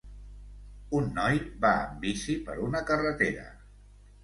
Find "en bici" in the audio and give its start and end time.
1.83-2.39